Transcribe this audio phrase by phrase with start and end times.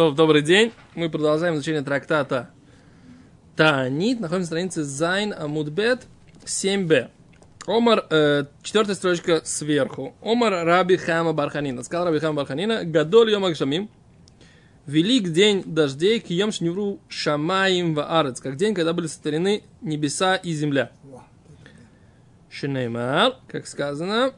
[0.00, 0.72] טוב, добрый день.
[0.94, 2.48] Мы продолжаем изучение трактата
[3.54, 4.18] Таанит.
[4.18, 6.06] Находимся на странице ז' עמוד ב'
[6.42, 7.10] 7б.
[7.66, 10.14] אמר, э, четвертая строчка сверху.
[10.22, 11.82] אמר רבי חמא בר חנינא.
[11.82, 13.90] Сказал Раби Хама бар Ханина, גדול יום הגשמים.
[14.86, 20.92] Велик день дождей, כיום שנבראו שמים וארץ, как день, когда были сотворены небеса и земля.
[22.48, 24.32] שנאמר, как сказано,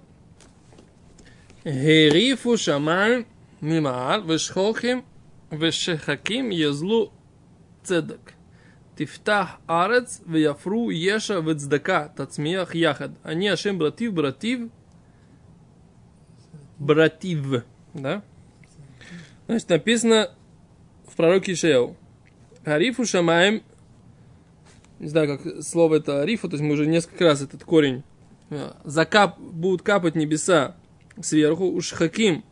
[1.64, 3.26] Герифу шамаим
[3.60, 5.04] мимаар, вешхохим,
[5.52, 7.12] вешехаким езлу
[7.84, 8.34] цедок.
[8.96, 13.12] Тифтах арец, вяфру еша вецдака, тацмиях яхад.
[13.22, 14.70] Они ашем братив, братив,
[16.78, 17.64] братив.
[17.94, 18.22] Да?
[19.46, 20.30] Значит, написано
[21.06, 21.96] в пророке Ишеу.
[22.64, 23.62] Арифу шамаем,
[24.98, 28.04] не знаю, как слово это арифу, то есть мы уже несколько раз этот корень,
[28.84, 30.76] закап, будут капать небеса
[31.20, 32.44] сверху, уж хаким,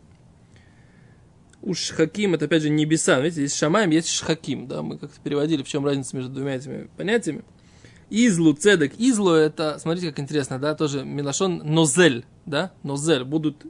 [1.62, 5.62] уж хаким, это опять же небеса, видите, есть шамаем, есть шхаким, да, мы как-то переводили,
[5.62, 7.42] в чем разница между двумя этими понятиями.
[8.08, 13.64] Излу, цедек, излу, это, смотрите, как интересно, да, тоже милашон нозель, да, нозель, будут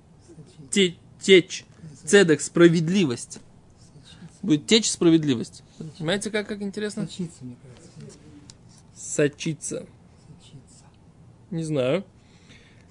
[0.71, 1.65] те, течь,
[2.05, 3.41] цедек, справедливость.
[4.43, 5.63] Будет течь справедливость.
[5.99, 7.07] Понимаете, как, как интересно?
[7.07, 8.19] Сочиться, мне кажется.
[8.95, 9.87] Сочиться.
[11.51, 12.05] Не знаю.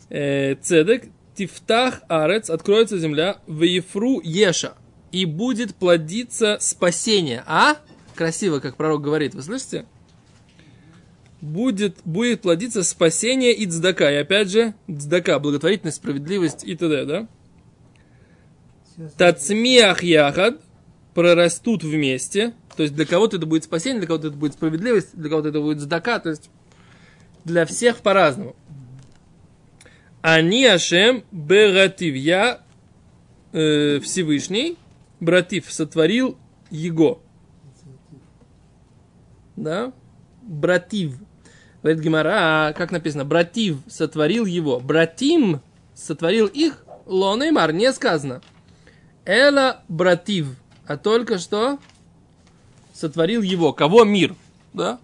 [0.10, 4.76] Э, цедек, тифтах арец, откроется земля, в Ефру еша,
[5.12, 7.44] и будет плодиться спасение.
[7.46, 7.78] А?
[8.16, 9.86] Красиво, как пророк говорит, вы слышите?
[11.42, 14.12] Будет, будет плодиться спасение и цдака.
[14.12, 17.28] И опять же, цдака, благотворительность, справедливость и т.д., да?
[19.18, 20.60] Тацмиах яхад
[21.14, 22.54] прорастут вместе.
[22.76, 25.62] То есть для кого-то это будет спасение, для кого-то это будет справедливость, для кого-то это
[25.62, 26.20] будет здака.
[26.20, 26.50] То есть
[27.46, 28.56] для всех по-разному.
[30.22, 32.16] Они Ашем Бератив.
[32.16, 32.62] Я
[33.54, 34.78] э, Всевышний,
[35.20, 36.38] Братив, сотворил
[36.70, 37.22] его.
[39.56, 39.92] Да?
[40.42, 41.16] Братив.
[41.82, 43.26] Говорит Гимара, а как написано?
[43.26, 44.80] Братив сотворил его.
[44.80, 45.62] Братим
[45.94, 46.84] сотворил их.
[47.06, 48.42] Лонеймар не сказано.
[49.26, 50.56] Эла братив.
[50.88, 51.80] А только что
[52.94, 53.74] сотворил его.
[53.74, 54.36] Кого мир?
[54.74, 55.00] Да?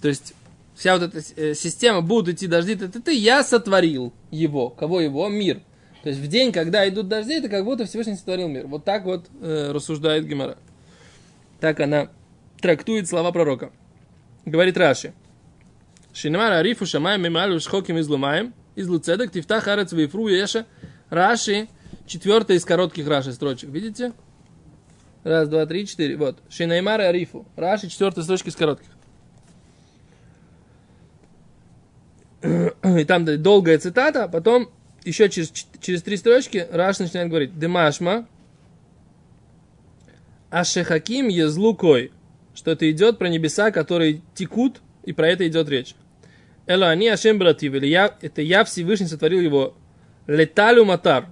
[0.00, 0.34] То есть
[0.74, 4.68] вся вот эта э, система будут идти дожди, ты, ты, ты, я сотворил его.
[4.70, 5.28] Кого его?
[5.28, 5.62] Мир.
[6.06, 8.68] То есть в день, когда идут дожди, это как будто Всевышний сотворил мир.
[8.68, 10.56] Вот так вот э, рассуждает Гемора.
[11.58, 12.10] Так она
[12.60, 13.72] трактует слова пророка.
[14.44, 15.14] Говорит Раши.
[16.14, 20.66] Шинамар арифу шамаем мималю шхоким из лумаем, из луцедок, тифтах арец вейфру еша.
[21.10, 21.66] Раши,
[22.06, 24.12] четвертая из коротких Раши строчек, видите?
[25.24, 26.16] Раз, два, три, четыре.
[26.16, 26.38] Вот.
[26.48, 27.46] Шинаймар арифу.
[27.56, 28.90] Раши, четвертая строчка из коротких.
[33.00, 34.70] И там долгая цитата, а потом
[35.06, 37.58] еще через, через три строчки Раш начинает говорить.
[37.58, 38.26] Демашма
[40.50, 42.12] Ашехаким езлукой.
[42.54, 45.94] Что это идет про небеса, которые текут, и про это идет речь.
[46.66, 49.76] Эло они Ашем братив, или я, это я Всевышний сотворил его.
[50.26, 51.26] Леталю матар.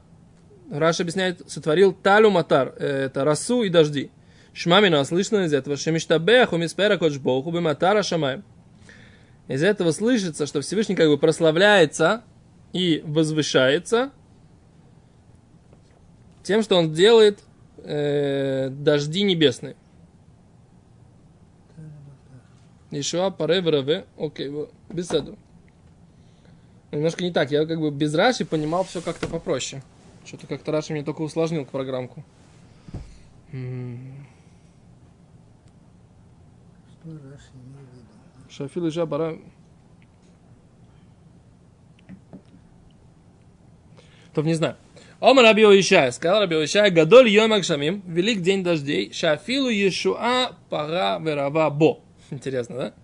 [0.70, 2.68] Раш объясняет, сотворил талю матар.
[2.78, 4.10] Это росу и дожди.
[4.52, 5.76] Шмамина слышно из этого.
[5.76, 8.44] Шемиштабеху миспера коджбоху биматара шамаем.
[9.48, 12.22] Из этого слышится, что Всевышний как бы прославляется
[12.74, 14.10] и возвышается
[16.42, 17.42] тем, что он делает
[17.78, 19.76] э, дожди небесные.
[22.90, 24.04] Ишуа паре враве.
[24.18, 24.52] Окей,
[24.90, 25.38] этого.
[26.90, 27.50] Немножко не так.
[27.50, 29.82] Я как бы без Раши понимал все как-то попроще.
[30.24, 32.24] Что-то как-то Раши мне только усложнил программку.
[33.50, 33.58] Что
[37.06, 38.50] Раши имеет в виду?
[38.50, 39.38] Шафил Иша Бара.
[44.34, 44.76] То не знаю.
[45.20, 51.18] Омар Раби Ишая, сказал Раби Ишая, Гадоль Йом Акшамим, велик день дождей, Шафилу Иешуа Пара
[51.22, 52.00] Верава Бо.
[52.30, 52.94] Интересно, да?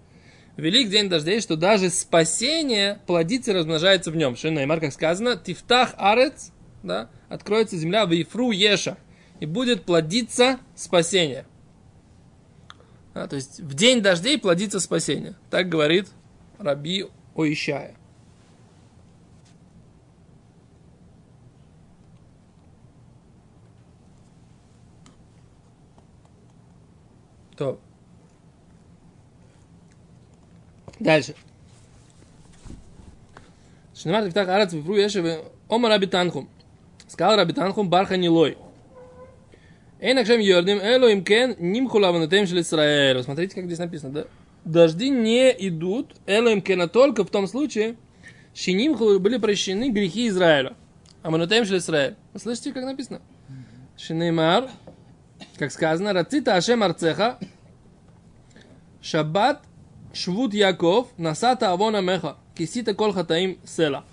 [0.56, 4.36] Велик день дождей, что даже спасение плодится и размножается в нем.
[4.36, 6.50] Шинаймар, как сказано, Тифтах Арец,
[6.82, 8.98] да, откроется земля в Ифру Еша,
[9.38, 11.46] и будет плодиться спасение.
[13.14, 15.36] Да, то есть в день дождей плодится спасение.
[15.50, 16.08] Так говорит
[16.58, 17.96] Раби Оишая.
[27.60, 27.78] То.
[30.98, 31.34] Дальше.
[33.94, 36.48] Шинамар тифтах арец вифру ешев ома раби танхум.
[37.06, 38.56] Сказал раби танхум барха нилой.
[40.00, 43.22] Эй, накшем йордим, эло им кен, ним хулаванатем шел Исраэль.
[43.22, 44.24] Смотрите, как здесь написано, да?
[44.64, 47.96] Дожди не идут, эло им кена только в том случае,
[48.54, 50.76] шиним были прощены грехи Израиля.
[51.22, 52.16] Аманатем шел Исраэль.
[52.32, 53.20] Вы слышите, как написано?
[53.98, 54.70] Шинеймар,
[55.56, 57.38] Как сказано, Рацита Ашем Арцеха,
[59.02, 59.62] Шаббат
[60.12, 64.04] Швуд Яков, Насата Авона Меха, Кисита Кол Хатаим Села.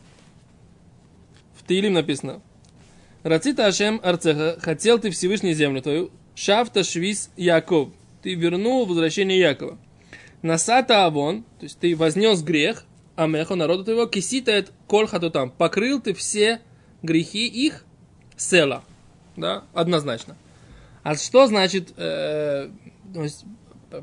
[1.56, 2.42] В Таилим написано.
[3.24, 7.90] Рацита Ашем Арцеха, хотел ты Всевышний землю твою, Шафта Швис Яков,
[8.22, 9.78] ты вернул возвращение Якова.
[10.42, 12.86] Насата Авон, то есть ты вознес грех,
[13.16, 16.62] Амехо, народу твоего, Кисита это Кол Хатутам, покрыл ты все
[17.02, 17.86] грехи их,
[18.36, 18.84] Села.
[19.36, 20.38] Да, однозначно.
[21.08, 22.70] А что значит, э,
[23.14, 23.46] то есть,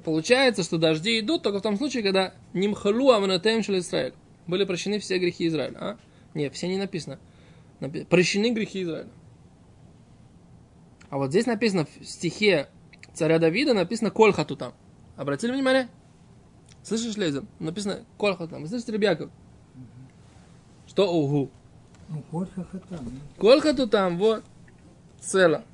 [0.07, 4.15] получается, что дожди идут только в том случае, когда нимхалу аванатем шел Израиль.
[4.47, 5.77] Были прощены все грехи Израиля.
[5.79, 5.97] А?
[6.33, 7.19] Нет, все не написано.
[7.81, 9.11] Напи- Прощены грехи Израиля.
[11.11, 12.71] А вот здесь написано в стихе
[13.13, 14.73] царя Давида, написано Кольхату там.
[15.17, 15.91] Обратили внимание?
[16.83, 17.45] Слышишь, Лейзер?
[17.59, 18.63] Написано Кольхату там.
[18.63, 19.31] Вы слышите, Ребяков?
[20.87, 21.51] Что угу?
[22.09, 23.05] Ну, Кольха Хатам.
[23.05, 24.43] ну, Кольхату там, вот,
[25.21, 25.65] цело.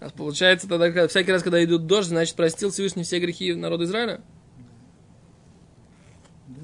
[0.00, 3.84] А получается тогда, когда, всякий раз, когда идут дождь, значит, простил Всевышний все грехи народа
[3.84, 4.20] Израиля?
[6.48, 6.54] Да.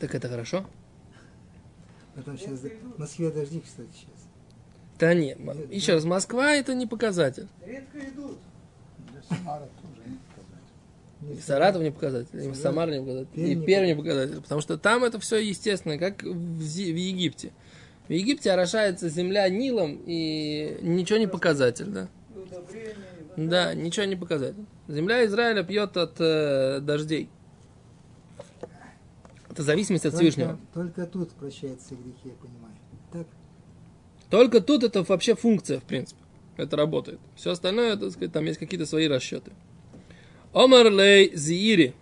[0.00, 0.66] Так это хорошо?
[2.14, 4.28] Потом сейчас в Москве дожди, кстати, сейчас.
[4.98, 7.48] Да нет, м- еще раз, Москва это не показатель.
[7.66, 8.38] Редко идут.
[9.10, 10.10] Для Самары тоже
[11.22, 14.60] не И Саратов не показатель, и Самар не показатель, Пермь и Пермь не показатель, потому
[14.60, 17.52] что там это все естественно, как в, Зи- в Египте.
[18.08, 22.08] В Египте орошается земля Нилом, и ничего не показатель, да?
[23.36, 24.64] Да, ничего не показатель.
[24.88, 27.28] Земля Израиля пьет от э, дождей.
[29.50, 30.58] Это зависимость от Всевышнего.
[30.72, 32.74] Только, только тут прощаются грехи, я понимаю.
[33.12, 33.26] Так?
[34.30, 36.20] Только тут это вообще функция, в принципе.
[36.56, 37.20] Это работает.
[37.36, 39.52] Все остальное, так сказать, там есть какие-то свои расчеты.
[40.52, 41.94] Омар лей зиири.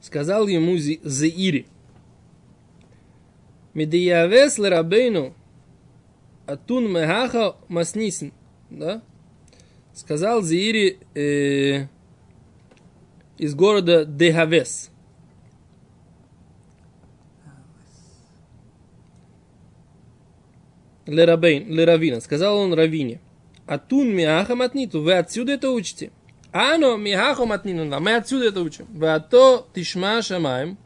[0.00, 1.66] Сказал ему Зи- Зиири.
[3.74, 5.34] Медиявес лерабейну
[6.46, 8.32] атун мехаха маснисен.
[8.70, 9.02] Да?
[9.94, 11.86] Сказал Зиири э,
[13.38, 14.90] из города Дехавес.
[21.06, 22.20] Лерабейн, Леравина.
[22.20, 23.20] Сказал он Равине.
[23.66, 25.02] Атун миаха матниту.
[25.02, 26.10] Вы отсюда это учите.
[26.52, 28.00] Ано миаху матнину.
[28.00, 28.86] Мы отсюда это учим.
[28.90, 30.78] Вы ато тишма шамаем.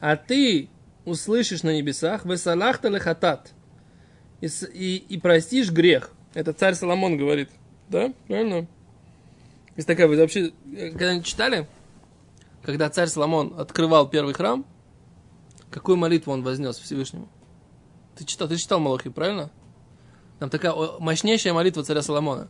[0.00, 0.68] А ты
[1.04, 2.24] услышишь на небесах.
[2.24, 3.52] Вы салахта лехатат.
[4.42, 6.10] И, и, и простишь грех.
[6.34, 7.48] Это царь Соломон говорит.
[7.88, 8.12] Да?
[8.26, 8.66] Правильно?
[9.76, 11.66] Есть такая, вы вообще, э, когда-нибудь читали?
[12.62, 14.66] Когда царь Соломон открывал первый храм,
[15.70, 17.28] какую молитву он вознес Всевышнему?
[18.16, 19.50] Ты читал, ты читал Малахи, правильно?
[20.40, 22.48] Там такая мощнейшая молитва царя Соломона.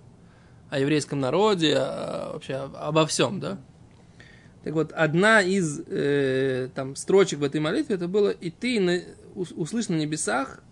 [0.71, 3.59] О еврейском народе, о- вообще об- обо всем, да?
[4.65, 9.01] Так вот, одна из э, там строчек в этой молитве, это было «И ты на,
[9.35, 10.63] ус- услышь на небесах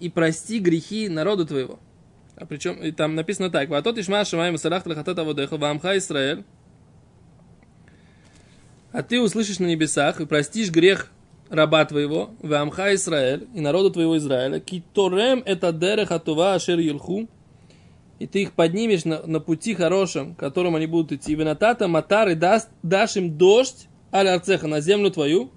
[0.00, 1.78] и прости грехи народу твоего».
[2.36, 6.44] А причем, и там написано так, «Ва тот ишма шамаем салах лахатат аводеха вамха Исраэль».
[8.92, 11.10] А ты услышишь на небесах и простишь грех
[11.50, 17.28] раба твоего, Вамха Израиль, и народу твоего Израиля, киторем это дерех атува ашер юлху,
[18.18, 21.34] и ты их поднимешь на, на пути хорошем, которым они будут идти.
[21.34, 25.50] Венатата матар и даст, дашь им дождь, аля арцеха, на землю твою,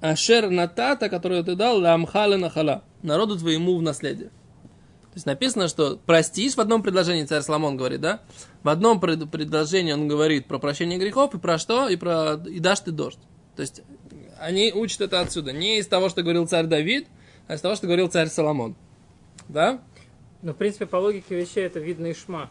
[0.00, 4.28] ашер натата, которую ты дал, ламхале нахала, народу твоему в наследие.
[4.28, 8.20] То есть написано, что простишь в одном предложении, царь Соломон говорит, да?
[8.62, 11.88] В одном пред- предложении он говорит про прощение грехов и про что?
[11.88, 13.18] И про и дашь ты дождь.
[13.54, 13.82] То есть
[14.38, 15.52] они учат это отсюда.
[15.52, 17.06] Не из того, что говорил царь Давид,
[17.48, 18.76] а из того, что говорил царь Соломон.
[19.48, 19.80] Да?
[20.42, 22.50] Ну, в принципе, по логике вещей это видно из шма.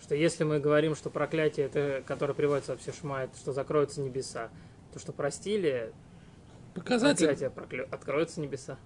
[0.00, 4.48] Что если мы говорим, что проклятие, это, которое приводится вообще шма, это что закроются небеса,
[4.92, 5.92] то что простили,
[6.74, 7.26] Показатель.
[7.26, 7.86] проклятие проклю...
[7.90, 8.78] откроются небеса.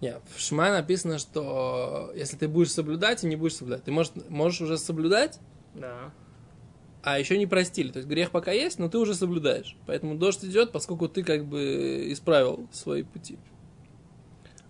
[0.00, 4.12] Нет, в Шма написано, что если ты будешь соблюдать и не будешь соблюдать, ты можешь,
[4.28, 5.38] можешь уже соблюдать,
[5.74, 6.12] Да.
[7.02, 7.90] а еще не простили.
[7.90, 9.76] То есть грех пока есть, но ты уже соблюдаешь.
[9.86, 13.38] Поэтому дождь идет, поскольку ты как бы исправил свои пути.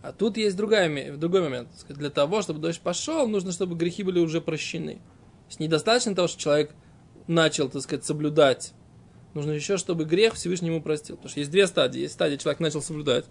[0.03, 1.69] А тут есть другая, другой момент.
[1.89, 4.95] Для того, чтобы дождь пошел, нужно, чтобы грехи были уже прощены.
[4.95, 6.73] То есть недостаточно того, что человек
[7.27, 8.73] начал, так сказать, соблюдать.
[9.35, 11.17] Нужно еще, чтобы грех Всевышний ему простил.
[11.17, 12.03] Потому что есть две стадии.
[12.03, 13.25] Есть стадия, человек начал соблюдать.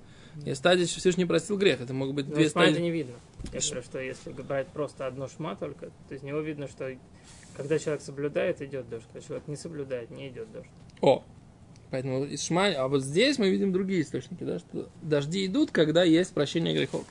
[0.44, 1.82] Есть стадия, что Всевышний простил грех.
[1.82, 2.84] Это могут быть Но две из шма это стадии.
[2.84, 3.13] не видно.
[3.54, 6.96] Я говорю, что если брать просто одно шма только, то из него видно, что
[7.56, 9.06] когда человек соблюдает, идет дождь.
[9.13, 10.68] Когда человек не соблюдает, не идет дождь.
[11.01, 11.24] О,
[11.92, 16.04] поэтому из Шма, а вот здесь мы видим другие источники, да, что дожди идут, когда
[16.04, 17.06] есть прощение грехов.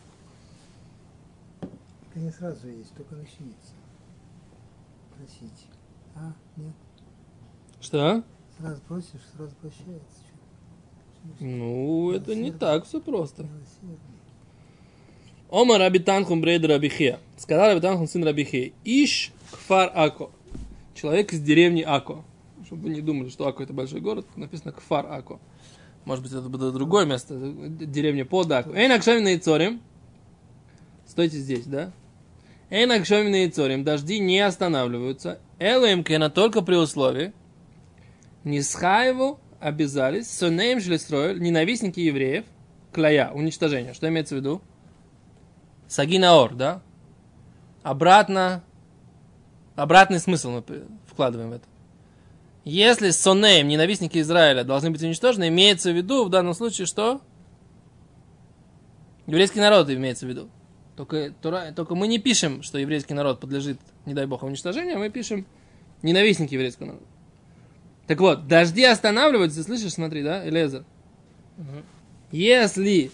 [1.60, 3.72] Это не сразу есть, только начнется.
[5.16, 5.66] Просить.
[6.14, 6.74] А, нет.
[7.80, 8.22] Что?
[8.58, 10.20] Сразу просишь, сразу прощается.
[11.40, 13.44] Ну, это не так все просто.
[13.44, 13.98] Милосердный.
[15.50, 17.18] Ома Раби Танхум Брейд Рабихе.
[17.36, 18.72] Сказал Раби Танхум сын Рабихе.
[18.84, 20.30] Иш Кфар Ако.
[20.94, 22.24] Человек из деревни Ако.
[22.66, 25.40] Чтобы вы не думали, что Ако это большой город, написано Кфар Ако.
[26.04, 28.74] Может быть, это будет другое место, деревня под Ако.
[28.74, 29.80] Эй, Накшамина и Цорим.
[31.06, 31.92] Стойте здесь, да?
[32.68, 33.84] Эй, Накшамина и Цорим.
[33.84, 35.38] Дожди не останавливаются.
[35.58, 37.32] Элэм Кена только при условии.
[38.42, 42.44] Нисхаеву обязались, сонеем жилистроил, ненавистники евреев,
[42.92, 43.94] клая, уничтожение.
[43.94, 44.60] Что имеется в виду?
[45.88, 46.82] Сагинаор, да?
[47.82, 48.62] Обратно,
[49.74, 50.64] обратный смысл мы
[51.06, 51.64] вкладываем в это.
[52.64, 57.22] Если сонеем, ненавистники Израиля, должны быть уничтожены, имеется в виду в данном случае что?
[59.26, 60.50] Еврейский народ имеется в виду.
[60.94, 61.32] Только,
[61.74, 65.46] только мы не пишем, что еврейский народ подлежит, не дай бог, уничтожению, мы пишем
[66.02, 67.06] ненавистники еврейского народа.
[68.06, 70.84] Так вот, дожди останавливаются, слышишь, смотри, да, Элезер?
[71.56, 71.84] Мгм.
[72.32, 73.10] Если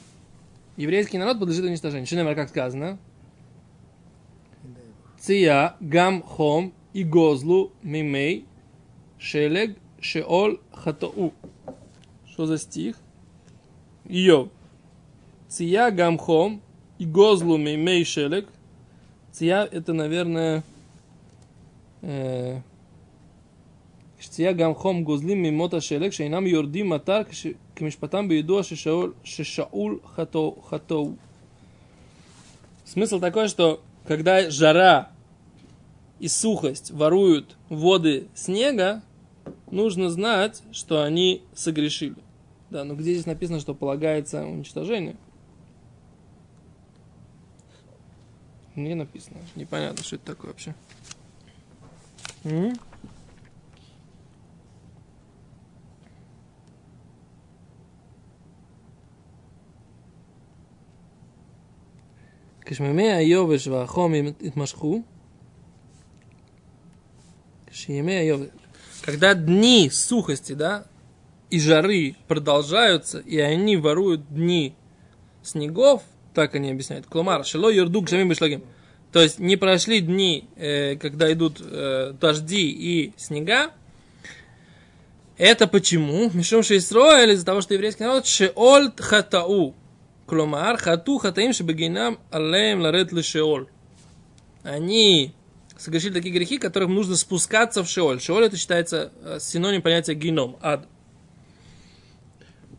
[0.77, 2.99] еврейский народ подлежит уничтожению, что, как сказано?
[5.19, 8.47] Ция, гам, хом, и гозлу, мимей,
[9.19, 11.35] шелег, шеол, хатоу.
[12.27, 12.97] Что за стих?
[14.07, 14.49] Йов.
[15.49, 16.63] Ция, гам, хом,
[16.99, 18.49] и гозлу, мимей, шелег.
[19.31, 20.65] Ция, это, наверное,
[22.03, 22.61] э,
[24.20, 30.62] שצייה גם חום גוזלים ממות השלג שאינם יורדים מטר כש- כמשפטם בידוע ששאול, ששאול חטאו.
[30.70, 31.12] חטאו.
[32.86, 35.10] Смысл такой, что когда жара
[36.20, 39.02] и сухость воруют воды снега,
[39.72, 42.16] нужно знать, что они согрешили.
[42.70, 45.16] Да, но где здесь написано, что полагается уничтожение?
[48.76, 49.38] Не написано.
[49.56, 50.76] Непонятно, что это такое вообще.
[52.44, 52.78] М?
[62.70, 65.02] כשמימי היובש והחום התמשכו,
[67.68, 68.48] כשימי היובש...
[69.06, 70.88] Когда дни сухости, да,
[71.52, 74.74] и жары продолжаются, и они воруют дни
[75.44, 76.02] снегов,
[76.34, 78.64] так они объясняют, клумар, шело юрду к бешлагим.
[79.12, 83.72] То есть не прошли дни, э, когда идут э, дожди и снега.
[85.38, 86.30] Это почему?
[86.34, 89.76] Мишум Шейсроэль из-за того, что еврейский народ шеоль хатау.
[90.27, 93.69] Кломар, хату хатаим шебегинам алеем ларет шеоль.
[94.63, 95.35] Они
[95.77, 98.21] совершили такие грехи, которым нужно спускаться в шеоль.
[98.21, 100.87] Шеоль это считается синоним понятия геном, ад.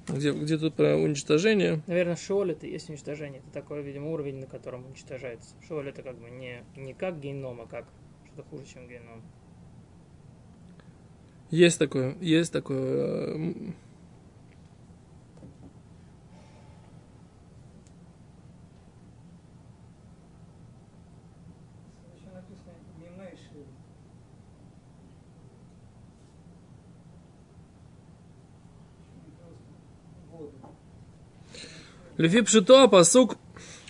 [0.07, 1.81] Где, где тут про уничтожение?
[1.87, 3.39] Наверное, шиоль это есть уничтожение.
[3.39, 5.49] Это такой, видимо, уровень, на котором уничтожается.
[5.67, 7.85] Шиоль это как бы не, не как геном, а как
[8.25, 9.21] что-то хуже, чем геном.
[11.49, 12.79] Есть такое, есть такое.
[12.79, 13.75] э, м.
[22.15, 23.65] Еще написано Мимейши.
[30.31, 30.51] Воду.
[32.21, 33.35] Лефи Пшито, посук,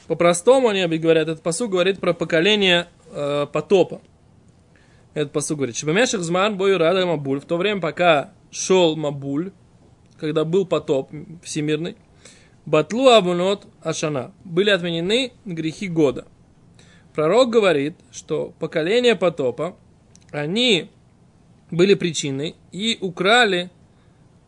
[0.08, 4.02] по-простому они говорят, этот посук говорит про поколение э, потопа.
[5.14, 9.52] Этот посук говорит, Шибамешах зман бою рада Мабуль, в то время, пока шел Мабуль,
[10.18, 11.12] когда был потоп
[11.44, 11.98] всемирный,
[12.66, 16.26] Батлу Абунот Ашана, были отменены грехи года.
[17.14, 19.76] Пророк говорит, что поколение потопа,
[20.32, 20.90] они
[21.70, 23.72] были причиной и украли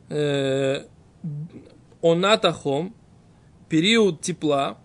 [0.08, 0.86] э,
[2.02, 2.96] онатахом,
[3.74, 4.78] период тепла,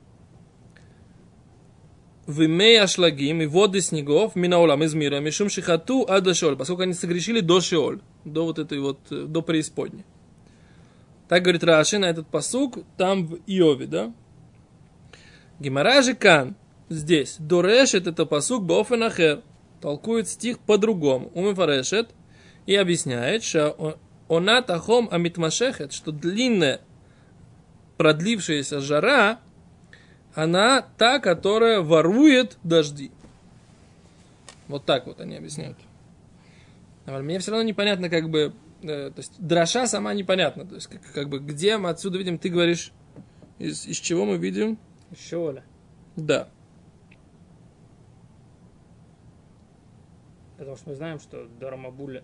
[2.27, 7.41] в имея шлагим и воды снегов, минаулам из мира, мишум шихату адашоль, поскольку они согрешили
[7.41, 10.07] до шеоль, до вот этой вот, э, до преисподней.
[11.29, 14.15] Так говорит Раши на этот посук, там в Иове, да?
[15.61, 16.57] Гимара же кан,
[16.89, 19.43] здесь, дорешет это посук бофенахер,
[19.83, 22.09] толкует стих по-другому, умефарешет,
[22.65, 23.99] и объясняет, что
[24.31, 26.81] она тахом амитмашехет, что длинная
[27.99, 29.41] продлившаяся жара,
[30.35, 33.11] она та, которая ворует дожди.
[34.69, 35.77] Вот так вот они объясняют.
[37.07, 40.67] Мне все равно непонятно, как бы, э, то есть дроша сама непонятна.
[40.67, 42.93] То есть, как, как бы, где мы отсюда видим, ты говоришь,
[43.59, 44.79] из, из чего мы видим?
[45.19, 45.65] Шиоля.
[46.17, 46.49] Да.
[50.59, 52.23] Потому что мы знаем, что до Рамабуля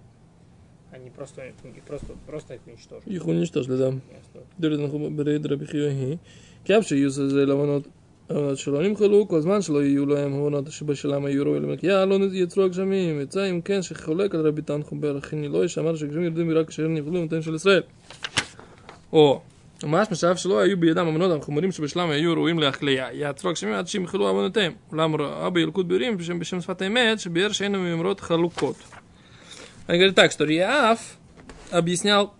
[0.93, 3.13] они просто, их просто, просто их уничтожили.
[3.13, 3.87] Их уничтожили, да.
[3.87, 4.41] Ясно.
[4.59, 6.17] דורי אנחנו ברד רבי חייא היא,
[6.65, 7.87] כי אף שיהיו זה לעוונות
[8.29, 12.63] העוונות שלא נמחלו, כל זמן שלא יהיו להם העוונות שבשלם היו ראויים למלכייה, לא יצרו
[12.63, 16.87] הגשמים, יצא אם כן שחולק על רבי תנחום ברכיני לא שאמר שהגשמים יורדים רק כאשר
[16.87, 17.81] נבחלו במותיהם של ישראל.
[19.13, 19.39] О,
[19.83, 23.07] ממש משאף שלא היו בידם אמונות החומרים שבשלם היו ראויים להחליה.
[23.13, 24.73] יעצרו גשמים עד שימחלו עוונותיהם.
[24.91, 28.75] אולם ראה בילקוט ביורים בשם, בשם שפת האמת, שביאר שאין מימרות חלוקות.
[29.86, 31.18] Он говорит так, что Риаф
[31.70, 32.34] объяснял,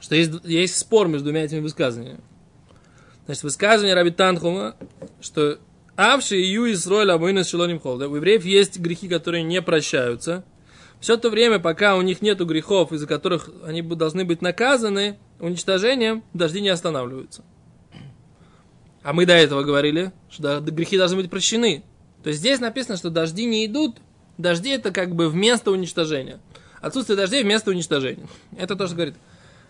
[0.00, 2.20] что есть, есть спор между двумя этими высказываниями.
[3.26, 4.76] Значит, высказывание Раби Танхума,
[5.20, 5.58] что
[5.96, 7.98] Авши и Ю Исроэль Абуинас Шелоним Хол.
[7.98, 10.44] да, У евреев есть грехи, которые не прощаются.
[11.00, 16.22] Все то время, пока у них нет грехов, из-за которых они должны быть наказаны, уничтожением,
[16.32, 17.44] дожди не останавливаются.
[19.02, 21.84] А мы до этого говорили, что грехи должны быть прощены.
[22.22, 23.98] То есть здесь написано, что дожди не идут.
[24.38, 26.38] Дожди это как бы вместо уничтожения.
[26.80, 28.28] Отсутствие дождей вместо уничтожения.
[28.56, 29.14] Это то, что говорит.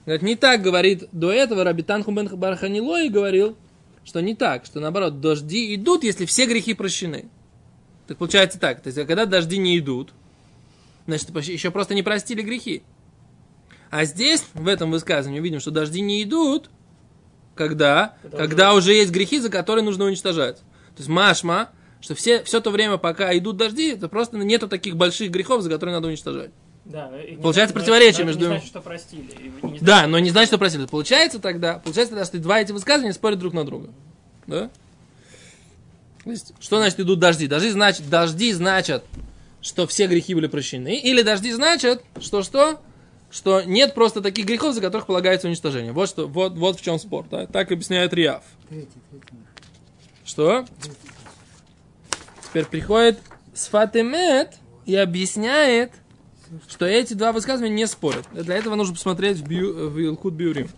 [0.04, 3.56] Говорит, не так говорит до этого Раби Танхум бен Барханилой говорил,
[4.04, 7.28] что не так, что наоборот, дожди идут, если все грехи прощены.
[8.06, 10.12] Так получается так, то есть, когда дожди не идут,
[11.06, 12.84] значит, еще просто не простили грехи.
[13.90, 16.70] А здесь, в этом высказывании, видим, что дожди не идут,
[17.56, 20.58] когда, когда уже есть грехи, за которые нужно уничтожать.
[20.58, 21.70] То есть машма,
[22.00, 25.70] что все, все то время, пока идут дожди, это просто нету таких больших грехов, за
[25.70, 26.50] которые надо уничтожать.
[26.84, 29.22] Да, и не Получается значит- противоречие но это между- Не значит, что простили.
[29.22, 30.86] не значит, Да, но не значит, что просили.
[30.86, 33.88] Получается тогда, получается тогда, что два эти высказывания спорят друг на друга.
[34.46, 34.70] Да?
[36.22, 37.46] То есть, что значит идут дожди?
[37.48, 39.04] Дожди значит, дожди значат,
[39.60, 40.96] что все грехи были прощены.
[40.98, 42.80] Или дожди значат, что что?
[43.32, 45.92] Что нет просто таких грехов, за которых полагается уничтожение.
[45.92, 47.26] Вот, что, вот, вот в чем спор.
[47.28, 47.46] Да?
[47.46, 48.44] Так объясняет Риав.
[48.68, 49.26] Третий, третий.
[50.24, 50.64] Что?
[52.56, 53.20] Теперь приходит
[53.52, 55.92] Сфатемет и объясняет,
[56.66, 58.26] что эти два высказывания не спорят.
[58.32, 60.70] Для этого нужно посмотреть в, Бью, в Илкут Биурим.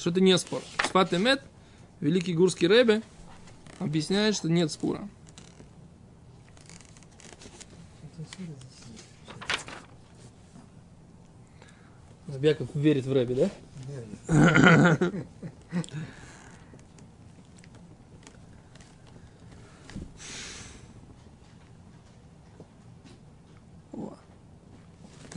[0.00, 0.62] Что это не спор.
[0.84, 1.44] Сфатемет,
[2.00, 3.02] великий гурский рэбе,
[3.78, 5.08] объясняет, что нет спора.
[12.26, 13.50] Забьяков верит в рэбе,
[14.26, 14.98] да?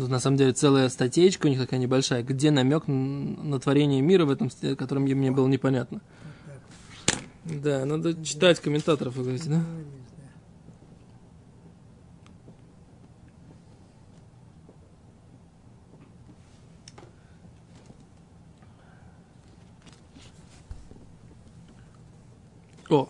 [0.01, 4.25] Тут, на самом деле целая статейка у них такая небольшая, где намек на творение мира
[4.25, 6.01] в этом, стиле, которым мне- было непонятно.
[7.45, 9.61] Да, надо читать комментаторов, вы говорите, да?
[22.89, 23.07] О.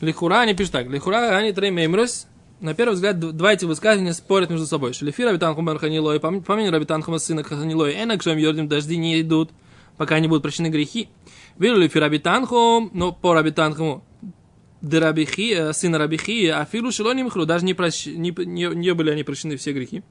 [0.00, 0.86] Лихура они пишут так.
[0.86, 2.28] Лихура они трей мемрос.
[2.60, 4.94] На первый взгляд, два эти высказывания спорят между собой.
[4.94, 8.96] Шелефи Рабитан Хумар Ханилой, по по мнению Рабитан Хума сына Ханилой, Энак Шем Йордим дожди
[8.96, 9.50] не идут,
[9.98, 11.10] пока не будут прощены грехи.
[11.58, 14.02] Вилу Лефи Рабитан Хум, но по Рабитан Хуму,
[14.80, 18.06] Дерабихи, э, сына Рабихи, а Филу Шелоним Хру, даже не, прощ...
[18.06, 20.02] не, не, не были они прощены все грехи.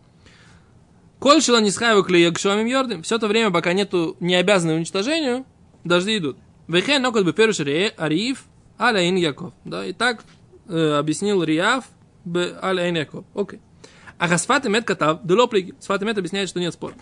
[1.18, 5.46] Коль Шелон не схайву клеек Шомим Йордим, все то время, пока нету не обязаны уничтожению,
[5.84, 6.38] дожди идут.
[6.68, 8.44] Вехен нокот бы перуш Арииф,
[8.78, 9.54] Аляин Яков.
[9.64, 10.24] Да, и так
[10.68, 11.86] э, объяснил Риав
[12.62, 13.26] Аль Эйнеков.
[13.34, 13.60] Окей.
[14.18, 15.76] А Хасфат Эмет Катав, Дело Плиги.
[15.80, 16.94] Сфат Эмет объясняет, что нет спора.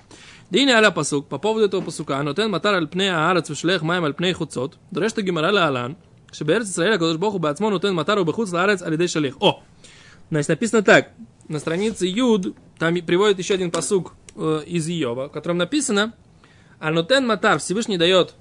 [0.49, 4.13] Дини аля пасук, по поводу этого пасука, анотен матар аль пне аарец вешлех маем аль
[4.13, 8.51] пне хуцот, дрешта гимара ля алан, что шеберец Исраэля кодыш боху бацмо нотен матару бехуц
[8.51, 9.35] лаарец алидей шалех.
[9.41, 9.63] О!
[10.29, 11.11] Значит, написано так,
[11.47, 16.13] на странице Юд, там приводит еще один пасук э, из Иова, в котором написано,
[16.79, 18.33] анотен матар, Всевышний дает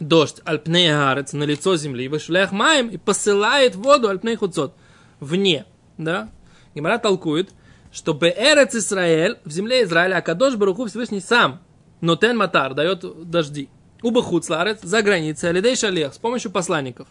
[0.00, 4.74] дождь альпней аарец на лицо земли, вешлех маем и посылает воду альпней хуцот
[5.20, 5.64] вне
[5.98, 6.30] да?
[6.74, 7.50] Гимара толкует,
[7.92, 11.60] что Беэрец Исраэль, в земле Израиля, Акадош Баруху Всевышний сам,
[12.00, 13.68] Нотен Матар, дает дожди.
[14.02, 17.08] Уба Хуцларец, за границей, Алидей Шалех, с помощью посланников.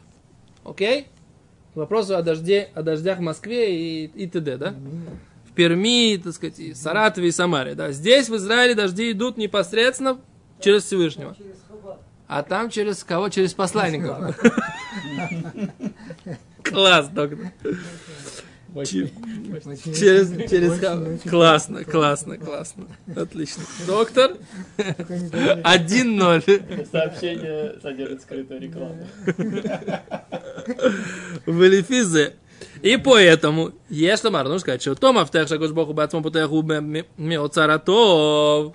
[0.63, 1.07] Окей?
[1.73, 4.73] К вопросу о дожде, о дождях в Москве и, и т.д., да?
[5.49, 7.91] В Перми, так сказать, и Саратове и Самаре, да?
[7.91, 10.19] Здесь, в Израиле, дожди идут непосредственно
[10.61, 11.35] через Всевышнего.
[12.27, 13.29] А там через кого?
[13.29, 14.37] Через посланников.
[16.63, 17.51] Класс, доктор.
[18.85, 22.87] Через, через Классно, классно, классно.
[23.15, 23.63] Отлично.
[23.85, 24.33] Доктор,
[24.75, 25.61] Только не говори.
[25.61, 26.87] 1-0.
[26.91, 29.07] Сообщение содержит скрытую рекламу.
[31.45, 32.33] в Элифизе.
[32.81, 36.61] И поэтому, если Мар, нужно сказать, что Тома в тех шагош Богу бацму путеху
[37.17, 38.73] меоцаратов,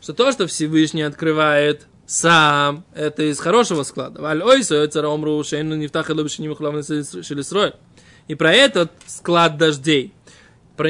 [0.00, 4.22] что то, что Всевышний открывает сам, это из хорошего склада.
[4.22, 7.74] Валь ой, цара омру, шейну нефтах элу бешиним хлавны шелесрой.
[8.28, 10.12] И про этот склад дождей,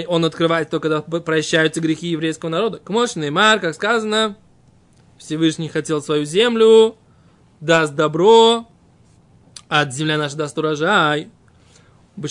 [0.06, 2.80] он открывает только когда прощаются грехи еврейского народа.
[2.84, 4.36] Кмош Неймар, как сказано,
[5.18, 6.96] Всевышний хотел свою землю,
[7.60, 8.68] даст добро,
[9.68, 11.30] от земля наша даст урожай.
[12.16, 12.26] Но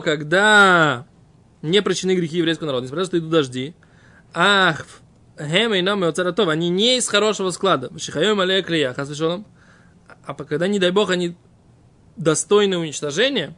[0.00, 1.06] когда
[1.62, 3.74] не прощены грехи еврейского народа, несмотря на то, что идут дожди,
[4.32, 4.86] Ах,
[5.38, 7.90] Хем и нам царатов, они не из хорошего склада.
[7.98, 8.94] Шихаем алея клея.
[10.26, 11.36] А когда, не дай бог, они
[12.16, 13.56] достойны уничтожения,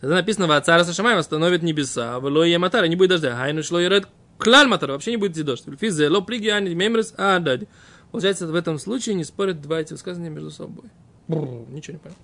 [0.00, 3.36] тогда написано, в цара Сашамай восстановит небеса, в лое матара не будет дождя.
[3.36, 5.64] Хайну шло и ред клаль матара, вообще не будет идти дождь.
[5.80, 7.68] Физе, ло плиги, ани, мемрес, а, дади.
[8.10, 10.84] Получается, в этом случае не спорят два эти высказывания между собой.
[11.26, 12.16] Бррр, ничего не понял.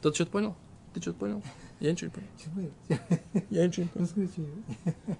[0.00, 0.56] Тот что-то понял?
[0.94, 1.42] Ты что-то понял?
[1.80, 2.12] Я ничего не
[2.88, 3.00] понял.
[3.50, 4.28] Я ничего не понял.
[4.36, 5.16] Ну.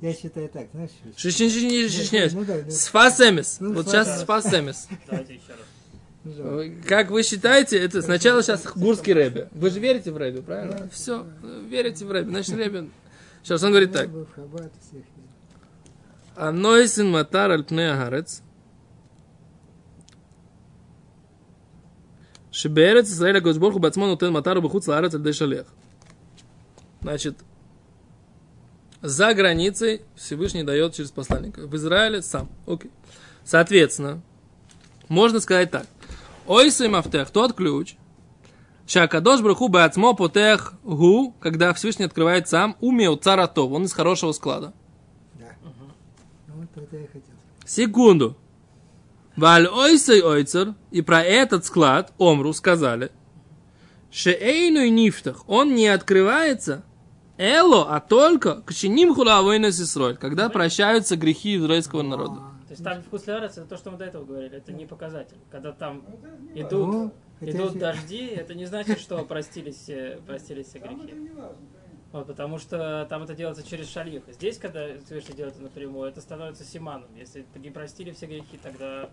[0.00, 1.08] Я считаю так, знаешь, что-
[2.32, 3.56] ну, Сфасемис.
[3.60, 4.86] Вот сейчас сфасемис.
[5.08, 5.58] Давайте еще раз.
[6.32, 6.70] Жалко.
[6.86, 9.48] Как вы считаете, это сначала сейчас гурский рэбе.
[9.52, 10.88] Вы же верите в рэбе, правильно?
[10.92, 11.26] Все,
[11.68, 12.30] верите в рэбе.
[12.30, 12.88] Значит, рэбе...
[13.42, 14.08] Сейчас он говорит так.
[16.36, 18.42] Анойсин матар аль пней агарец.
[22.50, 25.66] Шиберец Израиля Госборху бацмон утен матару бахуц лаарец аль шалех.
[27.00, 27.38] Значит,
[29.00, 31.66] за границей Всевышний дает через посланника.
[31.66, 32.48] В Израиле сам.
[32.66, 32.90] Окей.
[33.44, 34.20] Соответственно,
[35.08, 35.86] можно сказать так.
[36.48, 37.94] Ойсой мафтех, тот ключ,
[38.86, 44.72] Шакадош браху бацмо потех гу, когда Всевышний открывает сам, умел царатов, он из хорошего склада.
[45.34, 45.50] Да.
[45.62, 46.82] Ну.
[47.66, 48.34] Секунду.
[49.36, 53.12] Валь ойсей ойцер, и про этот склад Омру сказали,
[54.10, 56.82] Шеэйну и нифтах, он не открывается,
[57.36, 62.40] эло, а только к чиним хулавойна сесроль, когда прощаются грехи израильского народа.
[62.68, 65.38] То есть там вкус лярец, это то, что мы до этого говорили, это не показатель.
[65.50, 70.66] Когда там Ну, идут, хотя идут если- дожди, это не значит, что простились, все- простились
[70.66, 71.14] все грехи.
[72.12, 74.32] Вот, потому что там это делается через шалиха.
[74.32, 77.08] Здесь, когда Всевышний делает это напрямую, это становится симаном.
[77.16, 79.08] Если не простили все грехи, тогда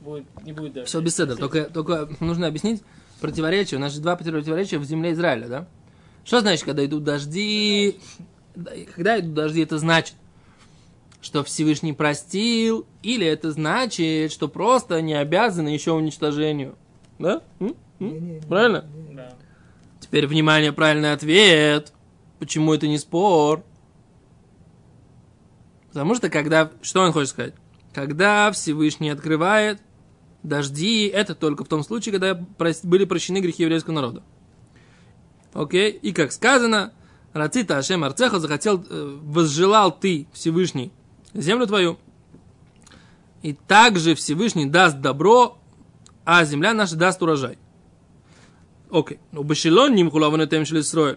[0.00, 0.86] будет, не будет дождя.
[0.86, 2.82] Все беседа, только, только нужно объяснить
[3.22, 3.78] противоречие.
[3.78, 5.68] У нас же два противоречия в земле Израиля, да?
[6.24, 7.98] Что значит, когда идут дожди?
[8.94, 10.14] Когда идут дожди, это значит,
[11.22, 16.76] что Всевышний простил, или это значит, что просто не обязаны еще уничтожению.
[17.18, 17.42] Да?
[17.60, 17.68] М?
[17.68, 17.76] М?
[18.00, 18.84] Не-не-не, Правильно?
[19.12, 19.34] Да.
[20.00, 21.92] Теперь, внимание, правильный ответ.
[22.40, 23.62] Почему это не спор?
[25.88, 26.72] Потому что когда...
[26.82, 27.54] Что он хочет сказать?
[27.94, 29.80] Когда Всевышний открывает
[30.42, 32.34] дожди, это только в том случае, когда
[32.82, 34.24] были прощены грехи еврейского народа.
[35.52, 35.92] Окей?
[35.92, 36.92] И как сказано,
[37.32, 40.90] Рацита Ашем Арцеха захотел, э, возжелал ты, Всевышний,
[41.34, 41.98] землю твою,
[43.42, 45.58] и также Всевышний даст добро,
[46.24, 47.58] а земля наша даст урожай.
[48.90, 49.18] Окей.
[49.32, 51.16] Ну, Башилон ним хулаван тем строил.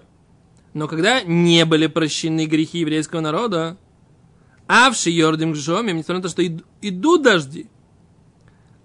[0.73, 3.78] Но когда не были прощены грехи еврейского народа,
[4.67, 7.69] а в Шиордим Гшомим, несмотря на то, что ид- идут дожди,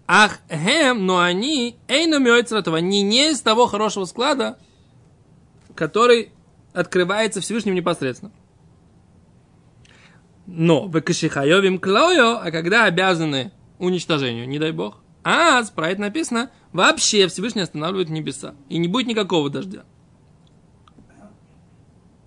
[0.06, 4.58] ах, хем, но они, эйно мёйцратов, они не из того хорошего склада,
[5.74, 6.32] который
[6.74, 8.32] открывается Всевышним непосредственно.
[10.52, 16.50] Но в Кашихайовим Клойо, а когда обязаны уничтожению, не дай бог, а про это написано,
[16.72, 18.54] вообще Всевышний останавливает небеса.
[18.68, 19.84] И не будет никакого дождя.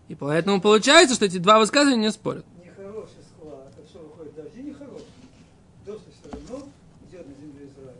[0.07, 2.45] И поэтому получается, что эти два высказывания не спорят.
[2.63, 3.73] Нехороший склад.
[3.77, 4.35] А что выходит?
[4.35, 5.07] Дожди нехорошие.
[5.85, 6.65] Дождь все равно
[7.09, 7.93] идет на землю Израиля.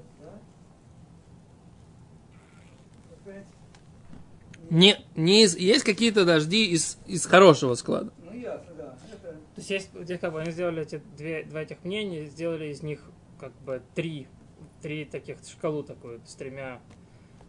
[3.26, 3.34] Да?
[4.70, 8.12] Не, не из- есть какие-то дожди из, из хорошего склада.
[8.24, 8.96] Ну ясно, да.
[9.12, 12.68] Это То есть, есть здесь как бы они сделали эти две, два этих мнения, сделали
[12.68, 13.02] из них
[13.40, 14.28] как бы три,
[14.82, 16.80] три таких шкалу такую с тремя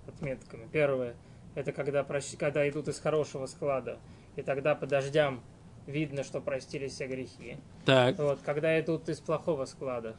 [0.07, 0.69] отметками.
[0.71, 1.15] Первое,
[1.55, 2.05] это когда,
[2.39, 3.99] когда идут из хорошего склада,
[4.37, 5.43] и тогда по дождям
[5.87, 7.57] видно, что простились все грехи.
[7.85, 8.19] Так.
[8.19, 10.17] Вот, когда идут из плохого склада.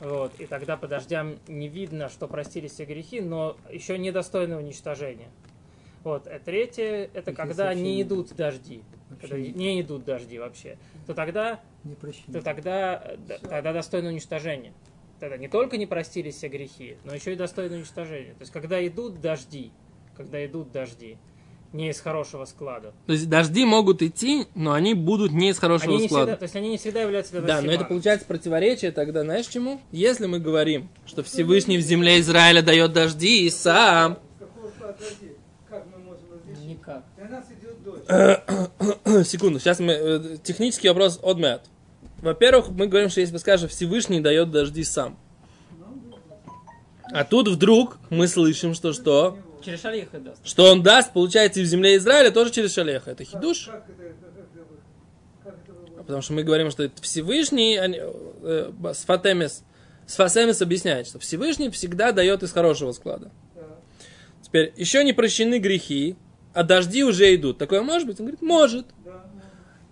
[0.00, 5.28] Вот, и тогда по дождям не видно, что простились все грехи, но еще недостойно уничтожения.
[6.02, 8.82] Вот, а третье, это Их когда не- идут дожди.
[9.20, 10.76] Когда не- идут дожди вообще.
[11.06, 14.72] То тогда, Не то тогда, э, тогда достойно уничтожения.
[15.20, 18.32] Тогда не только не простились все грехи, но еще и достойно уничтожения.
[18.32, 19.70] То есть, когда идут дожди,
[20.16, 21.16] когда идут дожди,
[21.72, 22.92] не из хорошего склада.
[23.06, 26.24] То есть дожди могут идти, но они будут не из хорошего Они не склада.
[26.32, 29.80] всегда, то есть они не всегда являются Да, но это получается противоречие тогда, знаешь чему?
[29.90, 34.98] Если мы говорим, что Всевышний в земле Израиля дает дожди и сам, с какого склада
[34.98, 35.32] дожди?
[35.70, 36.66] Как мы можем различить?
[36.66, 37.04] Никак.
[37.16, 38.01] Для нас идет дождь.
[39.24, 39.92] Секунду, сейчас мы...
[39.92, 41.62] э, Технический вопрос от Мэтт.
[42.20, 45.18] Во-первых, мы говорим, что если мы скажем, Всевышний дает дожди сам.
[47.12, 49.38] А тут вдруг мы слышим, что что?
[49.64, 50.46] Через шалиха даст.
[50.46, 53.10] Что он даст, получается, и в земле Израиля тоже через Шалеха.
[53.12, 53.66] Это хидуш.
[53.66, 54.64] Как это, как это,
[55.44, 59.62] как это вы- Потому что мы говорим, что это Всевышний, они, э, э, Сфатемис,
[60.06, 63.30] Сфасемис объясняет, что Всевышний всегда дает из хорошего склада.
[63.54, 63.62] Да.
[64.42, 66.16] Теперь, еще не прощены грехи,
[66.54, 67.58] а дожди уже идут.
[67.58, 68.20] Такое может быть?
[68.20, 68.86] Он говорит, может.
[69.04, 69.24] Да,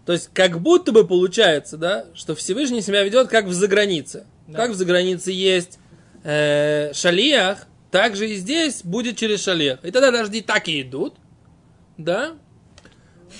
[0.07, 4.27] То есть, как будто бы получается, да, что Всевышний себя ведет как в загранице.
[4.47, 4.59] Да.
[4.59, 5.79] Как в загранице есть
[6.25, 9.85] э, шалиях, так же и здесь будет через шалиях.
[9.85, 11.15] И тогда дожди так и идут,
[11.97, 12.37] да.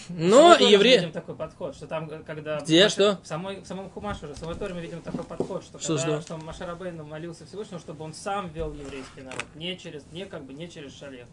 [0.09, 0.97] Но Торе мы евреи...
[0.99, 2.61] видим такой подход, что там, когда...
[2.61, 3.21] Где, в Маше- что?
[3.23, 5.97] В, самой, в самом Хумаше уже, в самой Торе мы видим такой подход, что, Что,
[5.97, 6.23] когда, что?
[6.23, 10.53] что Машарабейну молился Всевышнему, чтобы он сам вел еврейский народ, не через, не как бы,
[10.55, 11.27] не через шалех.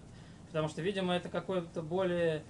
[0.48, 2.44] Потому что, видимо, это какой-то более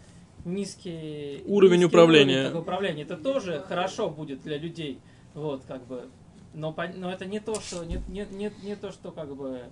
[0.45, 2.45] низкий Уровень низкий управления.
[2.47, 3.03] уровень управления.
[3.03, 4.99] Это тоже хорошо будет для людей,
[5.33, 6.09] вот как бы.
[6.53, 9.63] Но, но это не то, что не, не, не, не то, что как бы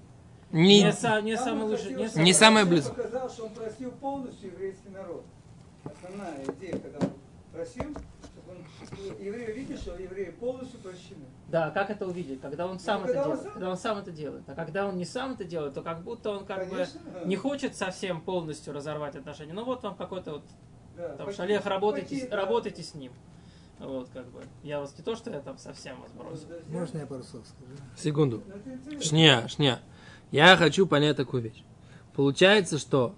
[0.52, 2.94] Не, не, са- не Самое самый лучший, не, Не самый- близкое.
[2.94, 5.24] показал, что он просил полностью еврейский народ.
[5.84, 7.14] Основная идея, когда он
[7.54, 7.96] просил,
[8.92, 11.26] он, евреи видели, что евреи полностью прощены.
[11.50, 12.42] Да, как это увидеть?
[12.42, 13.44] Когда он сам Ну, это когда он делает.
[13.44, 13.54] сам.
[13.54, 14.44] Когда он сам это делает.
[14.48, 17.00] А когда он не сам это делает, то как будто он как Конечно.
[17.02, 19.54] бы не хочет совсем полностью разорвать отношения.
[19.54, 20.44] Ну вот вам какой-то вот
[20.98, 22.36] Да, там почти- шалех, работайте, да.
[22.38, 23.12] работайте с ним.
[23.80, 24.42] Вот как бы.
[24.64, 26.48] Я вас не то, что я там совсем вас бросил.
[26.70, 27.74] Можно я пару слов скажу?
[27.98, 28.42] Секунду.
[28.48, 29.04] Ну, это.
[29.04, 29.80] Шня, шня.
[30.32, 31.62] Я хочу понять такую вещь.
[32.16, 33.14] Получается, что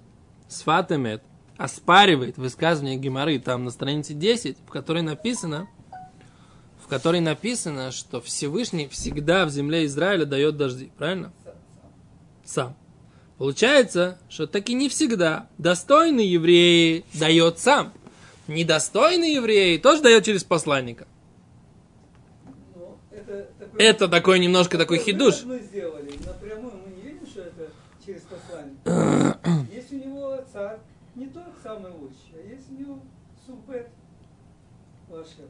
[0.48, 1.22] Сфатемет
[1.58, 5.68] оспаривает высказывание Геморы там на странице 10, в которой написано,
[6.84, 10.92] в которой написано, что Всевышний всегда в земле Израиля дает дожди.
[10.98, 11.34] Правильно?
[12.46, 12.76] Сам.
[13.38, 17.94] Получается, что таки не всегда достойный еврей дает сам.
[18.48, 21.06] Недостойный еврей тоже дает через посланника.
[23.12, 25.36] Это, такой- Это такой немножко такой хидуш.
[25.40, 26.14] сделали.
[26.26, 27.70] Напрямую мы не видим, что это
[28.06, 29.40] через посланника.
[29.76, 30.80] есть у него царь,
[31.68, 33.00] самый лучший, а есть у него
[33.46, 33.90] суббет
[35.10, 35.46] Вашем.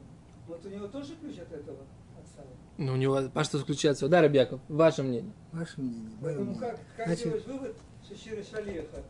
[0.46, 1.78] Вот у него тоже ключ от этого
[2.16, 2.42] отца.
[2.76, 4.08] Ну, у него, а что заключается?
[4.08, 5.32] Да, Рабьяков, ваше мнение.
[5.52, 6.60] Ваше мнение, Поэтому мнение.
[6.60, 9.02] как, как Значит, делать вывод, что через Шалеха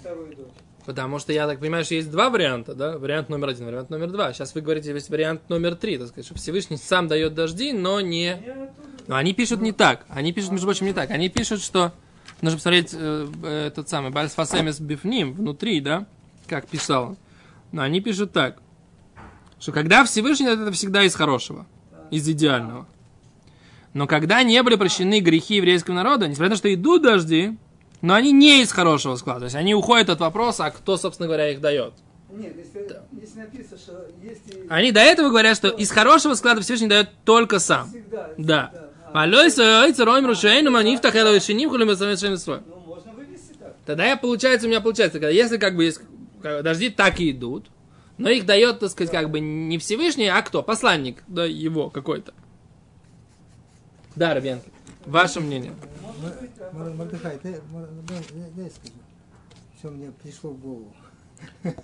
[0.00, 0.52] вторую дочь?
[0.86, 2.98] Потому что я так понимаю, что есть два варианта, да?
[2.98, 4.32] Вариант номер один, вариант номер два.
[4.32, 8.00] Сейчас вы говорите, есть вариант номер три, так сказать, что Всевышний сам дает дожди, но
[8.00, 8.38] не...
[9.06, 10.06] Но они пишут не так.
[10.08, 11.10] Они пишут, между прочим, не так.
[11.10, 11.92] Они пишут, что...
[12.40, 16.06] Нужно посмотреть э, э, тот самый Бальсфасемис Бифним внутри, да?
[16.46, 17.16] Как писал.
[17.72, 18.58] Но они пишут так.
[19.58, 21.66] Что когда Всевышний, это всегда из хорошего.
[22.10, 22.86] Из идеального.
[23.94, 27.56] Но когда не были прощены грехи еврейского народа, несмотря на то, что идут дожди,
[28.02, 29.40] но они не из хорошего склада.
[29.40, 31.94] То есть они уходят от вопроса, а кто, собственно говоря, их дает.
[32.30, 36.88] Нет, если, если написано, что есть Они до этого говорят, что из хорошего склада Всевышний
[36.88, 37.88] дает только сам.
[37.88, 38.30] всегда.
[38.36, 38.72] Да.
[38.74, 39.12] А.
[43.86, 46.00] Тогда я, получается, у меня получается, когда если как бы есть,
[46.62, 47.70] дожди так и идут,
[48.18, 50.62] но их дает, так сказать, как бы не Всевышний, а кто?
[50.62, 52.32] Посланник, да, его какой-то.
[54.16, 54.66] Да, Рабенко,
[55.06, 55.72] ваше мнение.
[56.72, 57.60] Мордыхай, ты,
[58.08, 58.94] дай- дай скажу.
[59.78, 60.94] Все мне пришло в голову.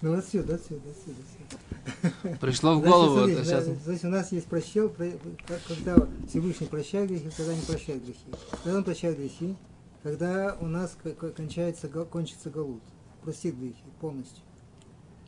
[0.00, 2.36] Ну отсюда, отсюда, отсюда.
[2.40, 3.64] Пришло в Значит, голову, смотри, это сейчас...
[3.64, 5.10] Значит, у нас есть прощел, про-
[5.44, 5.96] как- когда
[6.28, 8.18] Всевышний прощает грехи, когда не прощает грехи.
[8.62, 9.56] Когда он прощает грехи,
[10.04, 10.96] когда у нас
[11.36, 12.82] кончается, кончится галут,
[13.24, 14.42] простит грехи полностью.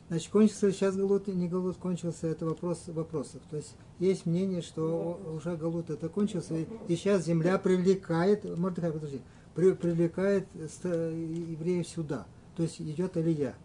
[0.09, 3.41] Значит, кончился сейчас галут, не галут, кончился, это вопрос вопросов.
[3.49, 8.91] То есть есть мнение, что уже галут это кончился, и, и сейчас земля привлекает, Мордыхай,
[8.91, 9.21] подожди,
[9.55, 12.25] при- привлекает евреев сюда.
[12.57, 13.55] То есть идет алия.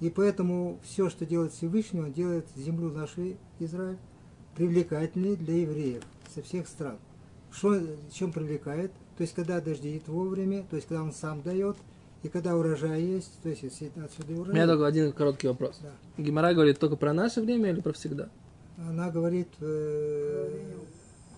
[0.00, 3.98] И поэтому все, что делает Всевышний, он делает землю нашу, Израиль,
[4.54, 6.02] привлекательной для евреев
[6.34, 6.96] со всех стран.
[7.50, 7.78] Что,
[8.10, 8.92] чем привлекает?
[9.16, 11.76] То есть, когда дожди идут вовремя, то есть, когда он сам дает,
[12.22, 15.48] и когда урожай есть, то есть, если отсюда и У урожай, меня только один короткий
[15.48, 15.78] вопрос.
[15.82, 16.22] Да.
[16.22, 18.28] Гимара говорит только про наше время или про всегда?
[18.78, 20.48] она говорит, э,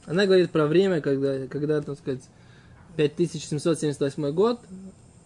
[0.07, 2.23] Она говорит про время, когда, когда так сказать,
[2.97, 4.61] 5778 год,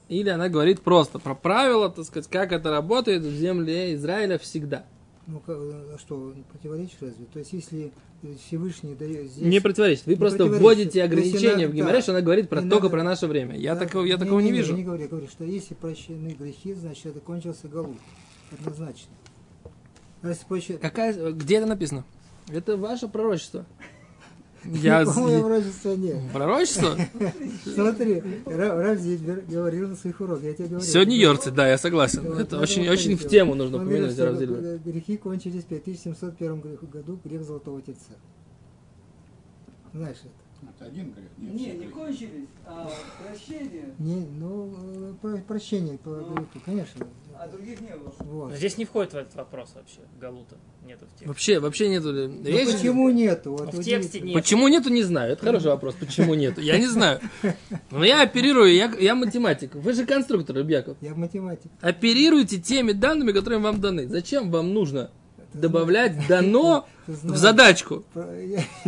[0.08, 4.84] или она говорит просто про правила, так сказать, как это работает в земле Израиля всегда.
[5.26, 7.26] Ну, как, а что, противоречит разве?
[7.32, 7.92] То есть, если
[8.46, 9.46] Всевышний дает здесь...
[9.46, 10.06] Не противоречит.
[10.06, 13.56] Вы Не просто вводите ограничения в Гимаре, что она говорит про, только про наше время.
[13.56, 13.86] Я, Да.
[13.86, 14.74] такого, я такого не, Не вижу.
[14.74, 17.96] не говорю, я говорю, что если прощены грехи, значит, это кончился галут.
[18.50, 19.10] Однозначно.
[20.22, 22.04] А если прощ- Какая, где это написано?
[22.48, 23.64] Это ваше пророчество.
[24.64, 25.04] Я...
[25.06, 26.16] По-моему, пророчества нет.
[26.32, 26.96] Пророчество?
[27.74, 30.84] Смотри, Ра- Рав Зильбер говорил на своих уроках, я тебе говорю.
[30.84, 32.22] Все Нью-Йоркцы, да, я согласен.
[32.22, 34.78] Вот, Это очень, очень в тему нужно он упомянуть, Рав Зильбер.
[34.84, 38.12] Грехи кончились в 5701 грех- году, грех Золотого Тельца.
[39.92, 40.41] Знаешь это?
[40.62, 41.28] Это один грех.
[41.38, 41.92] Не, все не грехи.
[41.92, 42.90] кончились, а
[43.26, 46.34] прощение, Не, ну, э, про- прощение по Ну.
[46.34, 47.06] греху, конечно.
[47.38, 48.12] а других не было.
[48.20, 48.54] Вот.
[48.54, 49.98] Здесь не входит в этот вопрос вообще.
[50.20, 51.26] Галута нету в тексте.
[51.26, 52.12] Вообще, вообще нету.
[52.12, 53.50] Ну, Есть- почему нету?
[53.52, 54.02] Вот В удивительно.
[54.02, 54.34] тексте нет.
[54.34, 55.32] Почему нету, не знаю.
[55.32, 55.96] Это хороший вопрос.
[55.98, 56.60] Почему нету?
[56.60, 57.18] Я не знаю.
[57.90, 59.74] Но я оперирую, я, я математик.
[59.74, 60.96] Вы же конструктор, Рыбьяков.
[61.00, 61.72] Я математик.
[61.80, 64.06] Оперируйте теми данными, которые вам даны.
[64.06, 65.10] Зачем вам нужно
[65.54, 68.04] добавлять дано в задачку?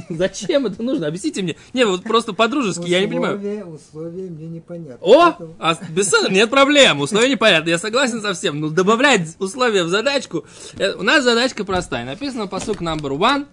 [0.09, 1.07] Зачем это нужно?
[1.07, 1.57] Объясните мне.
[1.73, 3.37] Не, вот просто по-дружески, я не понимаю.
[3.69, 4.99] Условия, мне непонятно.
[5.01, 8.61] О, а без нет проблем, условия непонятны, я согласен со всем.
[8.61, 10.45] Но добавлять условия в задачку,
[10.79, 12.05] э, у нас задачка простая.
[12.05, 13.47] Написано посук number one,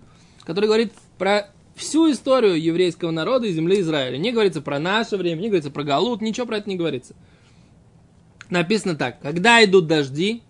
[0.43, 4.17] который говорит про всю историю еврейского народа и земли Израиля.
[4.17, 7.15] Не говорится про наше время, не говорится про Галут, ничего про это не говорится.
[8.50, 10.43] Написано так, когда идут дожди?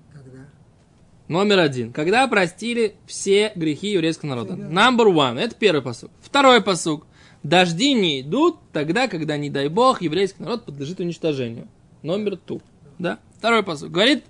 [1.32, 1.94] Номер один.
[1.94, 4.56] Когда простили все грехи еврейского народа.
[4.56, 5.40] Number one.
[5.40, 6.12] Это первый посук.
[6.22, 7.08] Второй посук.
[7.42, 11.70] Дожди не идут тогда, когда, не дай бог, еврейский народ подлежит уничтожению.
[12.04, 12.62] Номер ту.
[13.00, 13.18] Да?
[13.38, 13.92] Второй посук.
[13.92, 14.26] Говорит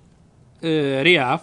[0.62, 1.42] э, Риаф.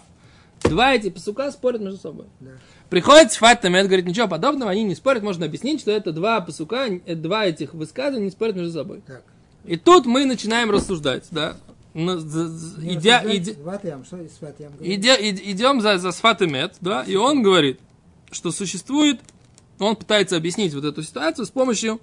[0.63, 2.27] Два эти посука спорят между собой.
[2.39, 2.51] Да.
[2.89, 5.23] Приходит Сфат Тамет, говорит, ничего подобного, они не спорят.
[5.23, 9.01] Можно объяснить, что это два посука, э, два этих высказывания не спорят между собой.
[9.05, 9.23] Так.
[9.65, 11.57] И тут мы начинаем рассуждать, да?
[14.81, 15.17] Идя- идя-
[15.51, 17.79] идем за, за Сфатемет, да, и он говорит,
[18.31, 19.19] что существует,
[19.79, 21.99] он пытается объяснить вот эту ситуацию с помощью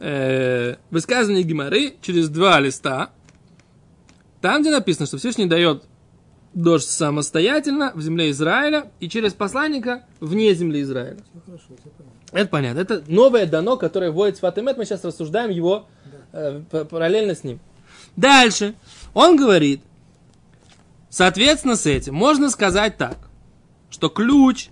[0.00, 3.10] э, высказывания Гимары через два листа,
[4.40, 5.84] там, где написано, что Всевышний дает
[6.54, 11.18] дождь самостоятельно в земле Израиля и через посланника вне земли Израиля.
[11.32, 12.12] Все хорошо, все понятно.
[12.32, 12.80] Это понятно.
[12.80, 14.76] Это новое дано, которое вводит Сфатемет.
[14.76, 15.86] Мы сейчас рассуждаем его
[16.32, 17.60] э, п- параллельно с ним.
[18.16, 18.74] Дальше.
[19.14, 19.82] Он говорит,
[21.10, 23.28] соответственно, с этим можно сказать так,
[23.90, 24.68] что ключ,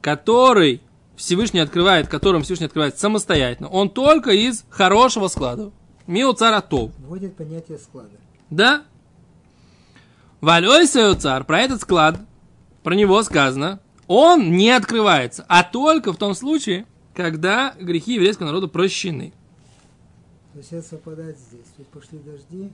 [0.00, 0.82] который
[1.16, 5.70] Всевышний открывает, которым Всевышний открывает самостоятельно, он только из хорошего склада.
[6.06, 6.90] Мио царатов.
[6.98, 8.10] Вводит понятие склада.
[8.50, 8.82] Да?
[10.40, 12.18] Валёй царь, про этот склад,
[12.82, 13.78] про него сказано,
[14.08, 19.32] он не открывается, а только в том случае, когда грехи еврейского народа прощены.
[20.54, 21.66] Это совпадает здесь.
[21.76, 22.70] То есть пошли дожди,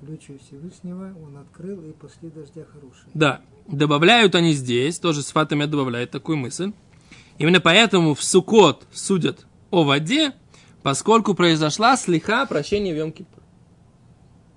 [0.00, 3.06] ключ у Всевышнего, он открыл, и пошли дождя хорошие.
[3.14, 6.72] Да, добавляют они здесь, тоже с Фатами добавляет такую мысль.
[7.38, 10.32] Именно поэтому в Сукот судят о воде,
[10.82, 13.14] поскольку произошла слиха прощения в йом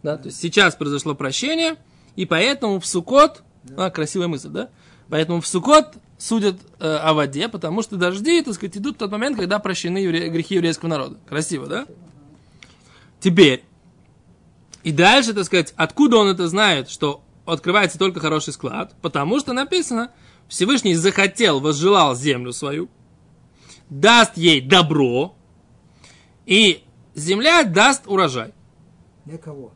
[0.03, 1.75] Да, то есть сейчас произошло прощение,
[2.15, 3.43] и поэтому в Сукот,
[3.75, 4.69] а, красивая мысль, да?
[5.09, 9.11] Поэтому в Сукот судят э, о воде, потому что дожди, так сказать, идут в тот
[9.11, 11.17] момент, когда прощены евре- грехи еврейского народа.
[11.27, 11.87] Красиво, да?
[13.19, 13.63] Теперь,
[14.83, 18.95] и дальше, так сказать, откуда он это знает, что открывается только хороший склад?
[19.01, 20.11] Потому что написано,
[20.47, 22.89] Всевышний захотел, возжелал землю свою,
[23.89, 25.35] даст ей добро,
[26.45, 28.53] и земля даст урожай.
[29.25, 29.73] Для кого?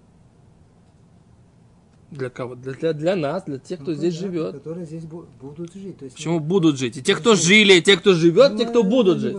[2.11, 2.55] Для кого?
[2.55, 4.53] Для, для, для нас, для тех, кто Ну, здесь понятно, живет.
[4.53, 5.97] Которые здесь бу- будут жить.
[5.97, 6.97] То есть, Почему будут жить?
[6.97, 9.35] И те, кто жили, и те, кто живет, Ну, те, кто ну, будут жить.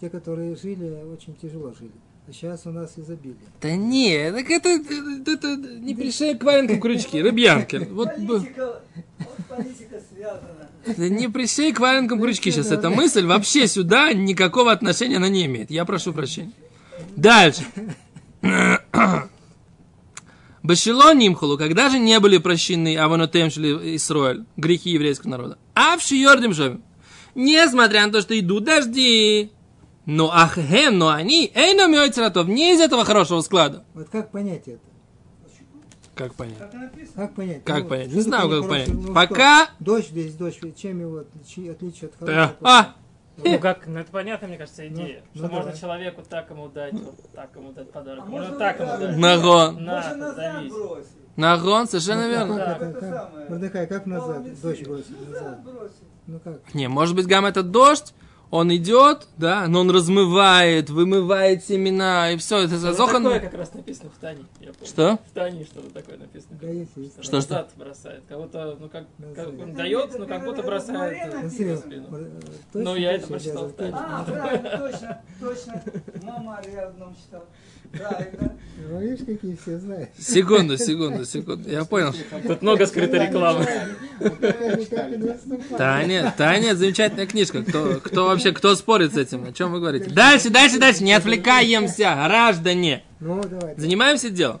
[0.00, 1.92] те, которые жили, очень тяжело жили.
[2.26, 3.36] А сейчас у нас изобилие.
[3.60, 7.76] Да не, так это, это, это не пришей к валенкам крючки, рыбьянки.
[7.90, 8.80] Вот, Политика,
[9.18, 10.70] вот политика связана.
[10.96, 12.70] да не пришей к валенкам крючки сейчас.
[12.72, 15.70] Эта мысль вообще сюда никакого отношения она не имеет.
[15.70, 16.52] Я прошу прощения.
[17.14, 17.62] Дальше.
[20.62, 25.58] Башило Нимхулу, когда же не были прощены Аванотем шли Исроэль, грехи еврейского народа?
[25.74, 26.82] А в Шиордим.
[27.34, 29.50] Несмотря на то, что идут дожди.
[30.06, 33.84] Но ахем, но они, эй, но мёйцератов, не из этого хорошего склада.
[33.94, 34.80] Вот как понять это?
[36.14, 36.58] Как понять?
[36.58, 36.70] Как?
[37.16, 37.64] Как понять?
[37.64, 38.12] Как Ну, понять?
[38.12, 38.88] Не знаю, как понять.
[38.88, 39.72] Ну, Пока- что?
[39.80, 42.56] Дождь здесь, дождь, чем его отличи- отличие от Э, хорошего?
[42.62, 42.94] а,
[43.44, 45.22] Ну, как, ну, это понятно, мне кажется, идея.
[45.34, 45.80] Ну, что ну, можно давай.
[45.80, 48.24] человеку так ему дать, вот так ему дать подарок.
[48.24, 49.16] А можно можно так ему дать.
[49.16, 49.84] Нагон.
[49.84, 51.08] На, Можно назад бросить.
[51.36, 52.56] Нагон, совершенно Ну, верно.
[52.58, 53.10] Как Да, это, это как?
[53.30, 53.48] самое.
[53.50, 54.60] Мордекай, как назад?
[54.62, 55.58] Дождь бросить назад.
[56.28, 56.74] Ну как?
[56.74, 58.14] Не, может быть, гам этот дождь,
[58.54, 63.24] он идет, да, но он размывает, вымывает семена, и все, это зазохан.
[63.24, 64.44] такое как раз написано в Тане.
[64.60, 64.86] я помню.
[64.86, 65.18] Что?
[65.28, 66.56] В Тане что-то такое написано.
[66.62, 67.24] Да, есть, есть.
[67.24, 67.68] Что, что?
[67.74, 68.22] Бросает.
[68.30, 71.34] Будто, ну как, как он дает, но как будто бросает.
[71.34, 72.08] Ну, в спину.
[72.16, 72.40] э,
[72.74, 73.72] Ну, я это прочитал в.
[73.72, 73.92] Тане.
[73.92, 75.82] А, правильно, точно, точно.
[76.22, 77.44] Мама я в одном читал.
[77.92, 78.56] Правильно.
[78.90, 80.10] Ну, Видишь, какие все знают.
[80.18, 81.68] Секунду, секунду, секунду.
[81.68, 82.14] Я понял.
[82.46, 83.66] Тут много скрытой рекламы.
[85.76, 87.62] Таня, Таня, замечательная книжка.
[87.62, 89.44] Кто, кто вообще, кто спорит с этим?
[89.44, 90.10] О чем вы говорите?
[90.10, 91.02] Дальше, дальше, дальше.
[91.02, 93.02] Не отвлекаемся, граждане.
[93.20, 93.74] Ну, давай.
[93.76, 94.60] Занимаемся делом.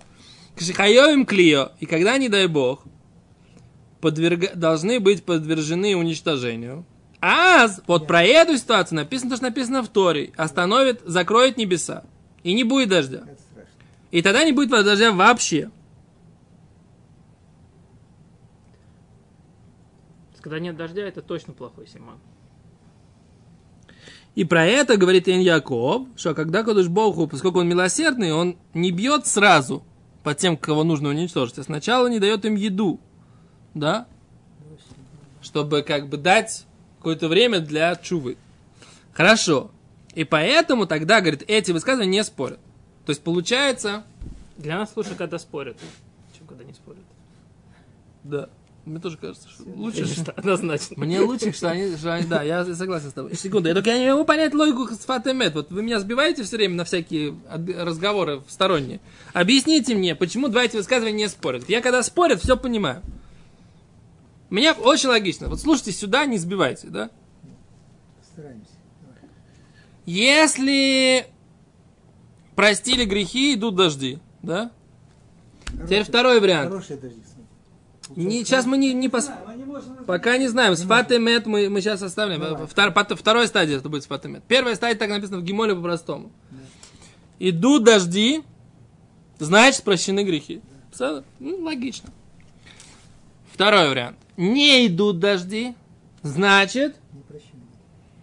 [0.56, 1.70] Кшихайовим клио.
[1.80, 2.84] И когда, не дай бог,
[4.00, 6.86] подверга- должны быть подвержены уничтожению.
[7.20, 10.32] А вот про эту ситуацию написано то, что написано в Торе.
[10.36, 12.04] Остановит, закроет небеса.
[12.44, 13.24] И не будет дождя.
[13.26, 13.72] Это страшно.
[14.12, 15.70] И тогда не будет дождя вообще.
[20.40, 22.18] Когда нет дождя, это точно плохой симан.
[24.36, 28.92] И про это говорит Ин Яков, что когда Кодыш Богу, поскольку он милосердный, он не
[28.92, 29.82] бьет сразу
[30.22, 33.00] по тем, кого нужно уничтожить, а сначала не дает им еду.
[33.74, 34.06] Да?
[35.44, 36.64] чтобы как бы дать
[36.98, 38.36] какое-то время для чувы.
[39.12, 39.70] Хорошо.
[40.14, 42.60] И поэтому тогда, говорит, эти высказывания не спорят.
[43.06, 44.04] То есть получается,
[44.56, 45.76] Для нас лучше, когда спорят,
[46.36, 47.02] чем когда не спорят.
[48.22, 48.48] да,
[48.84, 50.96] мне тоже кажется, что лучше, Конечно, однозначно.
[50.98, 53.34] Мне лучше, что они, что они- да, я согласен с тобой.
[53.34, 55.54] Секунду, я только я не могу понять логику с Фатемет.
[55.54, 57.34] Вот вы меня сбиваете все время на всякие
[57.78, 59.00] разговоры сторонние.
[59.32, 61.68] Объясните мне, почему два эти высказывания не спорят.
[61.68, 63.02] Я когда спорят, все понимаю.
[64.50, 65.48] Меня очень логично.
[65.48, 67.10] Вот слушайте сюда, не сбивайте, да?
[68.32, 68.73] Стараемся.
[70.06, 71.26] Если
[72.54, 74.70] простили грехи, идут дожди, да?
[75.66, 76.70] Теперь Хорошие- второй вариант.
[76.70, 77.20] Хорошие дожди.
[78.16, 79.26] Не, сейчас мы не, не пос...
[79.26, 80.76] Да, мы не можем Пока не знаем.
[80.76, 82.38] С Фатемет мы, мы сейчас оставим.
[82.38, 82.66] Давай.
[82.66, 84.44] Втор- пот- вторая стадия это будет с Фатемет.
[84.44, 86.30] Первая стадия так написано в Гимоле по-простому.
[87.38, 88.42] Идут дожди,
[89.38, 90.60] значит прощены грехи.
[90.92, 91.24] Всё?
[91.40, 92.10] Ну, логично.
[93.52, 94.18] Второй вариант.
[94.36, 95.74] Не идут дожди,
[96.22, 97.53] значит, Не прощены.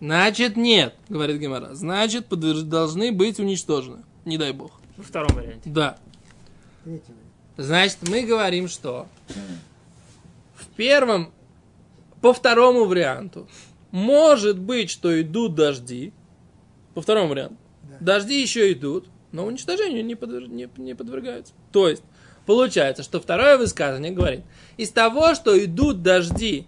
[0.01, 1.73] Значит нет, говорит Гемора.
[1.73, 4.03] Значит, подверж- должны быть уничтожены.
[4.25, 4.71] Не дай бог.
[4.97, 5.61] Во втором варианте.
[5.69, 5.97] Да.
[7.57, 9.07] Значит, мы говорим, что
[10.55, 11.31] в первом,
[12.21, 13.47] по второму варианту,
[13.91, 16.11] может быть, что идут дожди.
[16.93, 17.55] По второму варианту.
[17.83, 17.97] Да.
[18.15, 21.53] Дожди еще идут, но уничтожению не, подвер- не- не подвергаются.
[21.71, 22.03] То есть,
[22.45, 24.41] получается, что второе высказывание говорит,
[24.77, 26.67] из того, что идут дожди,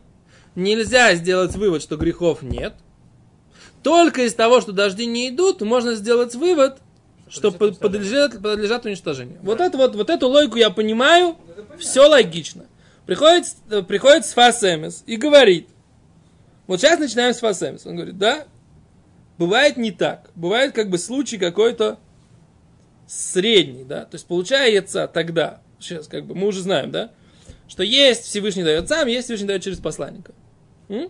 [0.56, 2.76] нельзя сделать вывод, что грехов нет.
[3.84, 6.78] Только из того, что дожди не идут, можно сделать вывод,
[7.28, 9.40] что под- подлежат, подлежат уничтожению.
[9.42, 11.36] Вот, это вот, вот эту логику я понимаю,
[11.78, 12.66] все логично.
[13.06, 15.68] Приходит, э, приходит Сфасемес и говорит,
[16.68, 17.86] вот сейчас начинаем с Фасемес.
[17.86, 18.46] Он говорит, да,
[19.38, 20.30] бывает не так.
[20.36, 22.00] Бывает как бы случай какой-то
[23.06, 24.06] средний, да.
[24.06, 27.12] То есть получается тогда, сейчас как бы мы уже знаем, да,
[27.68, 30.32] что есть Всевышний дает сам, есть Всевышний дает через посланника.
[30.88, 31.10] М?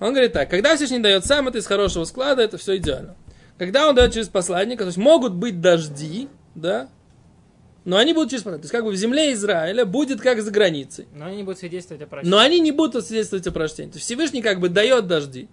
[0.00, 3.16] Он говорит так, когда Всевышний дает сам, это из хорошего склада, это все идеально.
[3.58, 6.88] Когда он дает через посланника, то есть могут быть дожди, да,
[7.84, 8.62] но они будут через посланника.
[8.62, 11.06] То есть как бы в земле Израиля будет как за границей.
[11.14, 12.30] Но они не будут свидетельствовать о прощении.
[12.30, 13.90] Но они не будут свидетельствовать о прощении.
[13.90, 15.48] То есть Всевышний как бы дает дожди.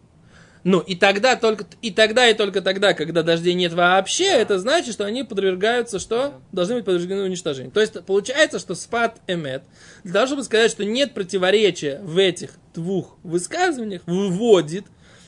[0.64, 4.94] Ну, и тогда только, и тогда, и только тогда, когда дождей нет вообще, это значит,
[4.94, 6.42] что они подвергаются, что?
[6.52, 7.72] Должны быть подвергены уничтожению.
[7.72, 9.64] То есть, получается, что спад эмет,
[10.04, 14.86] для того, чтобы сказать, что нет противоречия в этих двух высказываниях, выводит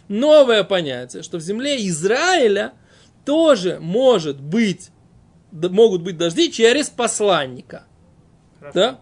[0.08, 2.74] новое понятие, что в земле Израиля
[3.26, 4.90] тоже может быть,
[5.52, 7.86] могут быть дожди через посланника.
[8.60, 8.74] Хорошо.
[8.74, 9.00] Да?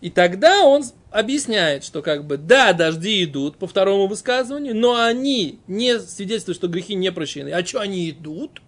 [0.00, 5.58] И тогда он объясняет, что как бы да, дожди идут по второму высказыванию, но они
[5.66, 7.50] не свидетельствуют, что грехи не прощены.
[7.50, 8.60] А что они идут?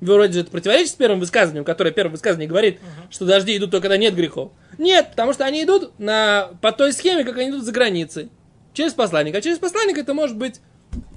[0.00, 3.84] Вроде же это противоречит с первым высказыванием, которое первое высказывание говорит, что дожди идут только
[3.84, 4.52] когда нет грехов.
[4.78, 8.30] Нет, потому что они идут на, по той схеме, как они идут за границей.
[8.74, 9.38] Через посланника.
[9.38, 10.60] А через посланника это может быть...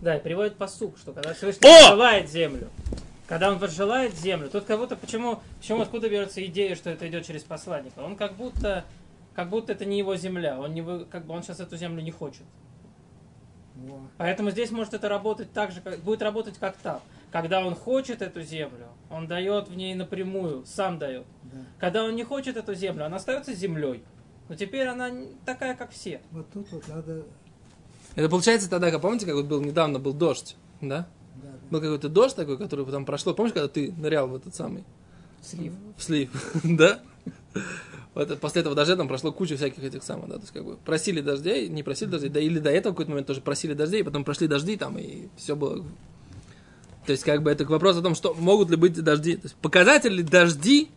[0.01, 1.89] Да, и приводит посук, что когда Всевышний О!
[1.89, 2.69] пожелает землю,
[3.27, 7.27] когда он пожелает землю, тут как будто почему, почему откуда берется идея, что это идет
[7.27, 7.99] через посланника?
[7.99, 8.85] Он как будто,
[9.39, 12.03] как будто это не его земля, он не вы- как бы он сейчас эту землю
[12.03, 12.43] не хочет.
[13.73, 14.01] Во.
[14.17, 16.99] Поэтому здесь может это работать так же, как, будет работать как там.
[17.31, 21.25] Когда он хочет эту землю, он дает в ней напрямую, сам дает.
[21.43, 21.57] Да.
[21.79, 24.03] Когда он не хочет эту землю, она остается землей.
[24.49, 25.09] Но теперь она
[25.45, 26.19] такая, как все.
[26.31, 27.23] Вот тут вот надо...
[28.17, 31.07] Это получается тогда, как помните, как вот был недавно был дождь, да?
[31.41, 31.57] Да, да.
[31.69, 33.33] Был какой-то дождь такой, который потом прошло.
[33.33, 34.83] Помнишь, когда ты нырял в этот самый
[35.41, 35.71] Слив.
[35.95, 36.99] в слив, да?
[38.41, 41.21] После этого дождя там прошло куча всяких этих самых, да, то есть как бы просили
[41.21, 44.47] дождей, не просили дождей, да или до этого какой-то момент тоже просили дождей, потом прошли
[44.47, 45.85] дожди там, и все было...
[47.05, 49.55] То есть как бы это вопрос о том, что могут ли быть дожди, то есть
[49.55, 50.89] показатель ли дожди,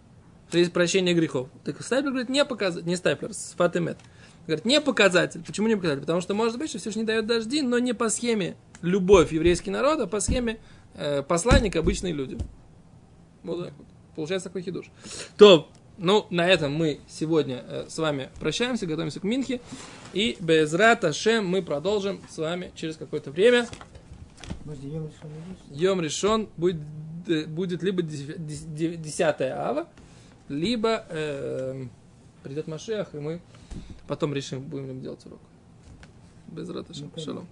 [0.59, 1.49] есть прощение грехов.
[1.64, 3.99] Так Стайплер говорит, не показатель, не Стайплер, с Фатемет.
[4.47, 5.43] Говорит, не показатель.
[5.47, 6.01] Почему не показатель?
[6.01, 10.01] Потому что может быть, что Всевышний дает дожди, но не по схеме любовь еврейский народ,
[10.01, 10.59] а по схеме
[10.95, 12.37] э, посланник обычные люди.
[13.45, 13.72] Вот.
[14.16, 14.87] Получается такой хидуш.
[15.37, 15.68] То,
[16.03, 19.61] ну, на этом мы сегодня э, с вами прощаемся, готовимся к Минхе.
[20.12, 23.68] И без Рата Шем мы продолжим с вами через какое-то время.
[25.70, 26.80] Йом решен будет,
[27.28, 29.86] э, будет либо 10 ава,
[30.48, 31.86] либо э,
[32.42, 33.40] придет Машех, и мы
[34.09, 35.40] потом решим, будем ли делать урок.
[36.48, 37.12] Без Рата Шем.
[37.14, 37.48] Ну, Шалом.